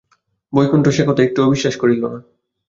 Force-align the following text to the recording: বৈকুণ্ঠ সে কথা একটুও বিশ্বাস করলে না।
বৈকুণ্ঠ 0.53 0.85
সে 0.89 1.03
কথা 1.07 1.21
একটুও 1.23 1.51
বিশ্বাস 1.53 1.75
করলে 1.77 1.97
না। 2.03 2.09